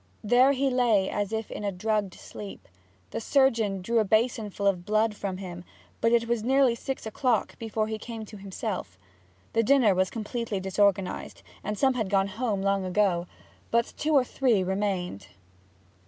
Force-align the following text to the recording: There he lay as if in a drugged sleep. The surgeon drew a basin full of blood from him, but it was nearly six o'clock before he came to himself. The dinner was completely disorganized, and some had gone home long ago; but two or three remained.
There 0.23 0.53
he 0.53 0.71
lay 0.71 1.11
as 1.11 1.31
if 1.31 1.51
in 1.51 1.63
a 1.63 1.71
drugged 1.71 2.15
sleep. 2.15 2.67
The 3.11 3.21
surgeon 3.21 3.83
drew 3.83 3.99
a 3.99 4.03
basin 4.03 4.49
full 4.49 4.65
of 4.65 4.83
blood 4.83 5.15
from 5.15 5.37
him, 5.37 5.63
but 6.01 6.11
it 6.11 6.27
was 6.27 6.41
nearly 6.43 6.73
six 6.73 7.05
o'clock 7.05 7.55
before 7.59 7.85
he 7.85 7.99
came 7.99 8.25
to 8.25 8.37
himself. 8.37 8.97
The 9.53 9.61
dinner 9.61 9.93
was 9.93 10.09
completely 10.09 10.59
disorganized, 10.59 11.43
and 11.63 11.77
some 11.77 11.93
had 11.93 12.09
gone 12.09 12.29
home 12.29 12.63
long 12.63 12.83
ago; 12.83 13.27
but 13.69 13.93
two 13.95 14.13
or 14.13 14.23
three 14.23 14.63
remained. 14.63 15.27